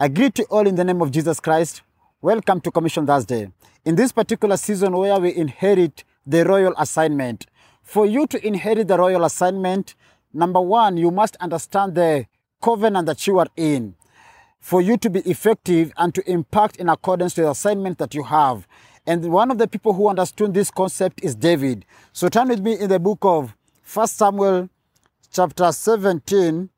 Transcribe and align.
I 0.00 0.06
greet 0.06 0.38
you 0.38 0.44
all 0.48 0.64
in 0.64 0.76
the 0.76 0.84
name 0.84 1.02
of 1.02 1.10
Jesus 1.10 1.40
Christ. 1.40 1.82
Welcome 2.22 2.60
to 2.60 2.70
Commission 2.70 3.04
Thursday. 3.04 3.50
In 3.84 3.96
this 3.96 4.12
particular 4.12 4.56
season 4.56 4.96
where 4.96 5.18
we 5.18 5.34
inherit 5.34 6.04
the 6.24 6.44
royal 6.44 6.72
assignment, 6.78 7.46
for 7.82 8.06
you 8.06 8.28
to 8.28 8.46
inherit 8.46 8.86
the 8.86 8.96
royal 8.96 9.24
assignment, 9.24 9.96
number 10.32 10.60
one, 10.60 10.98
you 10.98 11.10
must 11.10 11.34
understand 11.40 11.96
the 11.96 12.26
covenant 12.62 13.06
that 13.06 13.26
you 13.26 13.40
are 13.40 13.48
in. 13.56 13.96
For 14.60 14.80
you 14.80 14.98
to 14.98 15.10
be 15.10 15.18
effective 15.22 15.92
and 15.96 16.14
to 16.14 16.30
impact 16.30 16.76
in 16.76 16.88
accordance 16.88 17.34
to 17.34 17.40
the 17.40 17.50
assignment 17.50 17.98
that 17.98 18.14
you 18.14 18.22
have. 18.22 18.68
And 19.04 19.32
one 19.32 19.50
of 19.50 19.58
the 19.58 19.66
people 19.66 19.94
who 19.94 20.08
understood 20.08 20.54
this 20.54 20.70
concept 20.70 21.24
is 21.24 21.34
David. 21.34 21.84
So 22.12 22.28
turn 22.28 22.50
with 22.50 22.60
me 22.60 22.78
in 22.78 22.88
the 22.88 23.00
book 23.00 23.18
of 23.22 23.56
1 23.92 24.06
Samuel 24.06 24.70
chapter 25.32 25.72
17 25.72 26.70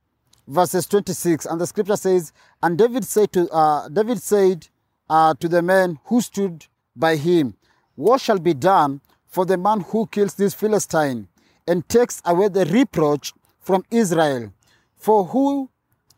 verses 0.48 0.86
26 0.86 1.46
and 1.46 1.60
the 1.60 1.66
scripture 1.66 1.96
says 1.96 2.32
and 2.62 2.76
david 2.78 3.04
said 3.04 3.30
to 3.32 3.48
uh, 3.50 3.88
david 3.88 4.20
said 4.20 4.68
uh, 5.08 5.34
to 5.34 5.48
the 5.48 5.62
man 5.62 5.98
who 6.04 6.20
stood 6.20 6.66
by 6.96 7.16
him 7.16 7.54
what 7.94 8.20
shall 8.20 8.38
be 8.38 8.54
done 8.54 9.00
for 9.26 9.44
the 9.46 9.56
man 9.56 9.80
who 9.80 10.06
kills 10.06 10.34
this 10.34 10.54
philistine 10.54 11.28
and 11.66 11.88
takes 11.88 12.20
away 12.24 12.48
the 12.48 12.64
reproach 12.66 13.32
from 13.60 13.84
israel? 13.90 14.52
For 14.96 15.24
who 15.24 15.70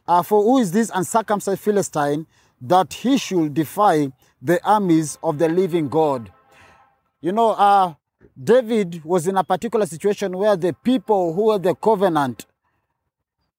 uh, 0.06 0.22
for 0.22 0.42
who 0.42 0.58
is 0.58 0.72
this 0.72 0.90
uncircumcised 0.94 1.60
philistine 1.60 2.26
that 2.60 2.92
he 2.92 3.18
should 3.18 3.54
defy 3.54 4.12
the 4.40 4.64
armies 4.64 5.18
of 5.22 5.38
the 5.38 5.48
living 5.48 5.88
god 5.88 6.32
you 7.20 7.32
know 7.32 7.50
uh, 7.50 7.94
david 8.42 9.04
was 9.04 9.28
in 9.28 9.36
a 9.36 9.44
particular 9.44 9.86
situation 9.86 10.36
where 10.36 10.56
the 10.56 10.72
people 10.72 11.32
who 11.34 11.46
were 11.46 11.58
the 11.58 11.74
covenant 11.74 12.46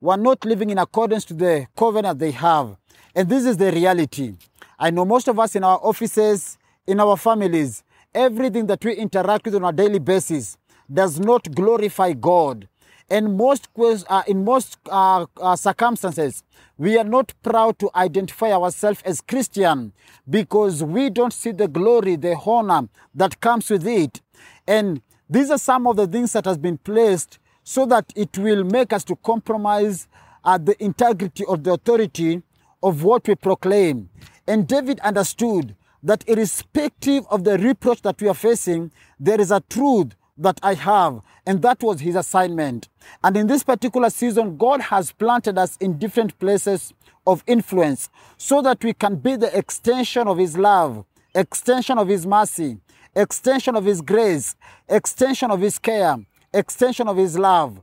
were 0.03 0.17
not 0.17 0.43
living 0.43 0.70
in 0.70 0.77
accordance 0.77 1.23
to 1.23 1.34
the 1.34 1.66
covenant 1.77 2.20
they 2.20 2.31
have. 2.31 2.75
And 3.16 3.30
this 3.30 3.45
is 3.45 3.55
the 3.55 3.71
reality. 3.71 4.34
I 4.77 4.89
know 4.89 5.05
most 5.05 5.30
of 5.30 5.39
us 5.39 5.55
in 5.55 5.63
our 5.63 5.80
offices, 5.81 6.57
in 6.85 7.00
our 7.00 7.16
families, 7.16 7.86
everything 8.14 8.66
that 8.67 8.83
we 8.83 8.95
interact 8.95 9.45
with 9.45 9.55
on 9.55 9.64
a 9.64 9.72
daily 9.72 10.00
basis 10.00 10.58
does 10.92 11.22
not 11.22 11.50
glorify 11.55 12.11
God. 12.11 12.67
And 13.09 13.38
most 13.38 13.69
uh, 13.77 14.23
in 14.27 14.44
most 14.44 14.77
uh, 14.89 15.25
uh, 15.39 15.55
circumstances, 15.55 16.44
we 16.77 16.97
are 16.97 17.05
not 17.05 17.31
proud 17.42 17.80
to 17.80 17.89
identify 17.95 18.52
ourselves 18.52 19.02
as 19.05 19.22
Christian 19.22 19.94
because 20.30 20.83
we 20.83 21.11
don't 21.11 21.31
see 21.31 21.52
the 21.52 21.70
glory, 21.70 22.17
the 22.17 22.36
honor 22.45 22.89
that 23.16 23.39
comes 23.39 23.70
with 23.70 23.88
it. 23.88 24.20
And 24.67 25.02
these 25.30 25.49
are 25.49 25.58
some 25.58 25.88
of 25.88 25.95
the 25.95 26.08
things 26.08 26.33
that 26.33 26.44
has 26.44 26.58
been 26.58 26.77
placed 26.77 27.39
so 27.64 27.86
that 27.86 28.11
it 28.16 28.38
will 28.38 28.64
make 28.64 28.94
us 28.94 29.03
to 29.06 29.16
compromise 29.17 30.08
at 30.45 30.66
the 30.66 30.81
integrity 30.83 31.45
of 31.45 31.64
the 31.64 31.73
authority 31.73 32.42
of 32.81 33.03
what 33.03 33.28
we 33.28 33.36
proclaim. 33.36 34.09
And 34.47 34.67
David 34.67 35.00
understood 35.00 35.75
that 36.03 36.28
irrespective 36.28 37.25
of 37.30 37.45
the 37.45 37.58
reproach 37.58 38.02
that 38.02 38.22
we 38.22 38.28
are 38.28 38.33
facing, 38.33 38.92
there 39.20 39.39
is 39.39 39.52
a 39.52 39.61
truth 39.70 40.16
that 40.38 40.59
I 40.61 40.73
have, 40.73 41.22
and 41.45 41.61
that 41.61 41.81
was 41.81 42.02
his 42.02 42.16
assignment. 42.16 42.89
And 43.23 43.38
in 43.38 43.47
this 43.47 43.64
particular 43.64 44.09
season, 44.09 44.58
God 44.58 44.81
has 44.81 45.11
planted 45.11 45.58
us 45.58 45.77
in 45.77 45.98
different 45.98 46.38
places 46.39 46.94
of 47.25 47.44
influence 47.48 48.09
so 48.38 48.61
that 48.61 48.83
we 48.83 48.94
can 48.94 49.16
be 49.16 49.36
the 49.38 49.55
extension 49.58 50.27
of 50.27 50.38
his 50.38 50.58
love, 50.58 51.05
extension 51.33 51.98
of 51.98 52.08
his 52.09 52.25
mercy, 52.25 52.80
extension 53.16 53.75
of 53.75 53.86
his 53.86 54.02
grace, 54.02 54.55
extension 54.89 55.52
of 55.52 55.61
his 55.61 55.80
care, 55.80 56.17
extension 56.53 57.07
of 57.07 57.17
his 57.17 57.37
love, 57.37 57.81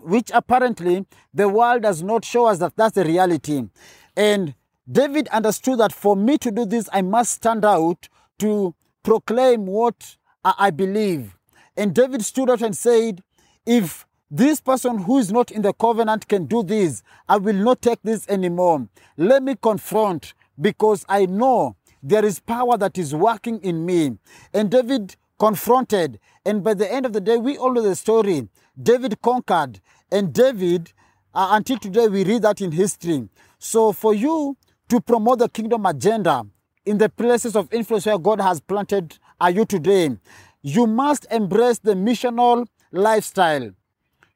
which 0.00 0.30
apparently 0.32 1.06
the 1.32 1.48
world 1.48 1.82
does 1.82 2.02
not 2.02 2.24
show 2.24 2.46
us 2.46 2.58
that 2.58 2.76
that's 2.76 2.94
the 2.94 3.04
reality. 3.04 3.68
And 4.16 4.54
David 4.90 5.28
understood 5.28 5.78
that 5.80 5.92
for 5.92 6.16
me 6.16 6.38
to 6.38 6.50
do 6.50 6.64
this, 6.64 6.88
I 6.92 7.02
must 7.02 7.32
stand 7.32 7.64
out 7.64 8.08
to 8.38 8.74
proclaim 9.02 9.66
what 9.66 10.16
I 10.44 10.70
believe. 10.70 11.36
And 11.76 11.94
David 11.94 12.24
stood 12.24 12.50
out 12.50 12.62
and 12.62 12.76
said, 12.76 13.22
If 13.66 14.06
this 14.30 14.60
person 14.60 14.98
who 14.98 15.18
is 15.18 15.32
not 15.32 15.50
in 15.50 15.62
the 15.62 15.72
covenant 15.72 16.28
can 16.28 16.46
do 16.46 16.62
this, 16.62 17.02
I 17.28 17.36
will 17.38 17.54
not 17.54 17.82
take 17.82 18.00
this 18.02 18.28
anymore. 18.28 18.88
Let 19.16 19.42
me 19.42 19.56
confront 19.60 20.34
because 20.60 21.04
I 21.08 21.26
know 21.26 21.76
there 22.02 22.24
is 22.24 22.40
power 22.40 22.76
that 22.78 22.98
is 22.98 23.14
working 23.14 23.60
in 23.60 23.84
me. 23.84 24.18
And 24.52 24.70
David 24.70 25.16
confronted. 25.38 26.18
And 26.44 26.62
by 26.62 26.74
the 26.74 26.90
end 26.90 27.06
of 27.06 27.12
the 27.12 27.20
day, 27.20 27.36
we 27.36 27.56
all 27.56 27.72
know 27.72 27.82
the 27.82 27.96
story. 27.96 28.48
David 28.80 29.20
conquered. 29.22 29.80
And 30.10 30.32
David, 30.32 30.92
uh, 31.34 31.48
until 31.52 31.78
today, 31.78 32.08
we 32.08 32.24
read 32.24 32.42
that 32.42 32.60
in 32.60 32.72
history. 32.72 33.28
So 33.58 33.92
for 33.92 34.14
you 34.14 34.56
to 34.88 35.00
promote 35.00 35.40
the 35.40 35.48
kingdom 35.48 35.86
agenda 35.86 36.46
in 36.84 36.98
the 36.98 37.08
places 37.08 37.54
of 37.54 37.72
influence 37.72 38.06
where 38.06 38.18
God 38.18 38.40
has 38.40 38.60
planted 38.60 39.18
are 39.40 39.50
you 39.50 39.64
today, 39.64 40.16
you 40.62 40.86
must 40.86 41.26
embrace 41.30 41.78
the 41.78 41.94
missional 41.94 42.66
lifestyle. 42.90 43.70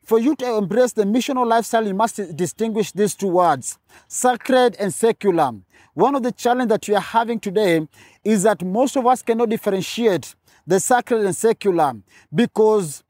For 0.04 0.18
you 0.18 0.34
to 0.36 0.56
embrace 0.56 0.92
the 0.92 1.04
missional 1.04 1.46
lifestyle, 1.46 1.86
you 1.86 1.94
must 1.94 2.36
distinguish 2.36 2.92
these 2.92 3.14
two 3.14 3.28
words, 3.28 3.78
sacred 4.08 4.76
and 4.78 4.92
secular. 4.92 5.52
One 5.94 6.14
of 6.14 6.22
the 6.22 6.32
challenges 6.32 6.68
that 6.70 6.88
we 6.88 6.94
are 6.94 7.00
having 7.00 7.38
today 7.38 7.86
is 8.24 8.42
that 8.42 8.64
most 8.64 8.96
of 8.96 9.06
us 9.06 9.22
cannot 9.22 9.50
differentiate 9.50 10.34
the 10.66 10.80
sacred 10.80 11.24
and 11.24 11.36
secular 11.36 11.94
because 12.34 13.04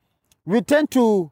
we 0.45 0.61
tend 0.61 0.91
to 0.91 1.31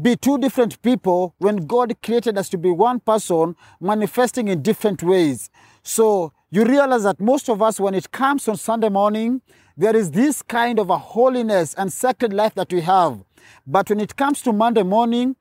be 0.00 0.16
two 0.16 0.38
different 0.38 0.80
people 0.80 1.34
when 1.38 1.66
God 1.66 1.94
created 2.02 2.38
us 2.38 2.48
to 2.50 2.58
be 2.58 2.70
one 2.70 3.00
person 3.00 3.54
manifesting 3.80 4.48
in 4.48 4.62
different 4.62 5.02
ways. 5.02 5.50
So 5.82 6.32
you 6.50 6.64
realize 6.64 7.02
that 7.02 7.20
most 7.20 7.50
of 7.50 7.60
us, 7.60 7.78
when 7.78 7.94
it 7.94 8.10
comes 8.12 8.48
on 8.48 8.56
Sunday 8.56 8.88
morning, 8.88 9.42
there 9.76 9.94
is 9.94 10.10
this 10.10 10.42
kind 10.42 10.78
of 10.78 10.88
a 10.88 10.96
holiness 10.96 11.74
and 11.74 11.92
sacred 11.92 12.32
life 12.32 12.54
that 12.54 12.72
we 12.72 12.80
have. 12.82 13.22
But 13.66 13.88
when 13.88 14.00
it 14.00 14.16
comes 14.16 14.42
to 14.42 14.52
Monday 14.52 14.82
morning, 14.82 15.36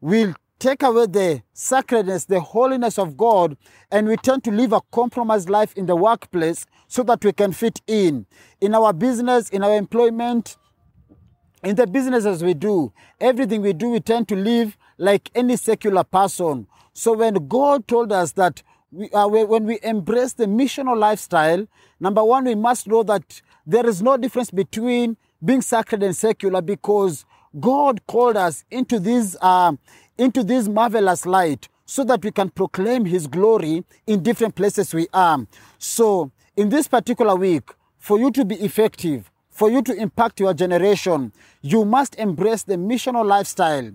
we'll 0.00 0.34
take 0.58 0.82
away 0.82 1.06
the 1.06 1.42
sacredness, 1.52 2.24
the 2.24 2.40
holiness 2.40 2.98
of 2.98 3.16
God, 3.16 3.56
and 3.90 4.06
we 4.08 4.16
tend 4.16 4.44
to 4.44 4.50
live 4.50 4.72
a 4.72 4.80
compromised 4.92 5.50
life 5.50 5.74
in 5.74 5.86
the 5.86 5.96
workplace 5.96 6.64
so 6.88 7.02
that 7.02 7.24
we 7.24 7.32
can 7.32 7.52
fit 7.52 7.80
in. 7.86 8.26
In 8.60 8.74
our 8.74 8.92
business, 8.92 9.50
in 9.50 9.62
our 9.62 9.76
employment, 9.76 10.56
in 11.62 11.76
the 11.76 11.86
businesses 11.86 12.42
we 12.42 12.54
do, 12.54 12.92
everything 13.20 13.62
we 13.62 13.72
do, 13.72 13.90
we 13.90 14.00
tend 14.00 14.28
to 14.28 14.36
live 14.36 14.76
like 14.98 15.30
any 15.34 15.56
secular 15.56 16.04
person. 16.04 16.66
So 16.92 17.14
when 17.14 17.48
God 17.48 17.88
told 17.88 18.12
us 18.12 18.32
that 18.32 18.62
we, 18.92 19.10
uh, 19.10 19.26
when 19.26 19.64
we 19.64 19.80
embrace 19.82 20.34
the 20.34 20.46
missional 20.46 20.96
lifestyle, 20.96 21.66
number 21.98 22.22
one, 22.22 22.44
we 22.44 22.54
must 22.54 22.86
know 22.86 23.02
that 23.02 23.42
there 23.66 23.86
is 23.86 24.00
no 24.00 24.16
difference 24.16 24.50
between 24.50 25.16
being 25.44 25.62
sacred 25.62 26.02
and 26.02 26.14
secular 26.14 26.62
because 26.62 27.24
God 27.58 28.06
called 28.06 28.36
us 28.36 28.64
into 28.70 28.98
this, 28.98 29.36
uh, 29.40 29.72
into 30.18 30.42
this 30.42 30.68
marvelous 30.68 31.26
light 31.26 31.68
so 31.86 32.04
that 32.04 32.24
we 32.24 32.30
can 32.30 32.50
proclaim 32.50 33.04
His 33.04 33.26
glory 33.26 33.84
in 34.06 34.22
different 34.22 34.54
places 34.54 34.94
we 34.94 35.06
are. 35.12 35.46
So, 35.78 36.30
in 36.56 36.68
this 36.68 36.88
particular 36.88 37.36
week, 37.36 37.70
for 37.98 38.18
you 38.18 38.30
to 38.32 38.44
be 38.44 38.56
effective, 38.56 39.30
for 39.50 39.70
you 39.70 39.82
to 39.82 39.94
impact 39.94 40.40
your 40.40 40.54
generation, 40.54 41.32
you 41.62 41.84
must 41.84 42.16
embrace 42.16 42.62
the 42.64 42.74
missional 42.74 43.24
lifestyle. 43.24 43.92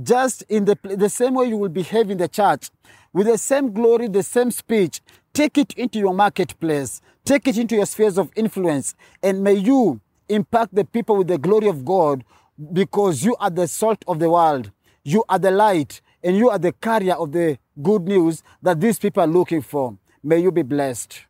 Just 0.00 0.42
in 0.48 0.64
the, 0.64 0.78
the 0.82 1.08
same 1.08 1.34
way 1.34 1.46
you 1.46 1.56
will 1.56 1.68
behave 1.68 2.10
in 2.10 2.18
the 2.18 2.28
church, 2.28 2.70
with 3.12 3.26
the 3.26 3.38
same 3.38 3.72
glory, 3.72 4.06
the 4.08 4.22
same 4.22 4.50
speech, 4.50 5.00
take 5.32 5.58
it 5.58 5.72
into 5.74 5.98
your 5.98 6.14
marketplace, 6.14 7.00
take 7.24 7.48
it 7.48 7.58
into 7.58 7.74
your 7.74 7.86
spheres 7.86 8.18
of 8.18 8.30
influence, 8.36 8.94
and 9.22 9.42
may 9.42 9.54
you 9.54 10.00
impact 10.28 10.74
the 10.74 10.84
people 10.84 11.16
with 11.16 11.26
the 11.26 11.38
glory 11.38 11.66
of 11.66 11.84
God 11.84 12.24
because 12.72 13.24
you 13.24 13.36
are 13.40 13.50
the 13.50 13.66
salt 13.66 14.04
of 14.06 14.18
the 14.18 14.30
world, 14.30 14.70
you 15.02 15.24
are 15.28 15.38
the 15.38 15.50
light, 15.50 16.00
and 16.22 16.36
you 16.36 16.50
are 16.50 16.58
the 16.58 16.72
carrier 16.72 17.14
of 17.14 17.32
the 17.32 17.58
good 17.82 18.02
news 18.02 18.42
that 18.62 18.80
these 18.80 18.98
people 18.98 19.22
are 19.22 19.26
looking 19.26 19.62
for. 19.62 19.96
May 20.22 20.40
you 20.40 20.52
be 20.52 20.62
blessed. 20.62 21.24